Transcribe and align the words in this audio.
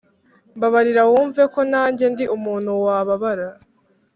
mbabarira 0.55 1.03
wumve 1.11 1.43
ko 1.53 1.59
nanjye 1.71 2.05
ndi 2.13 2.25
umuntu 2.35 2.71
wababara 2.85 3.47